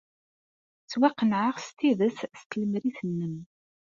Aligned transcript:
Ttwaqennɛeɣ 0.83 1.57
s 1.59 1.67
tidet 1.77 2.19
s 2.39 2.41
tlemrit-nnem. 2.49 3.35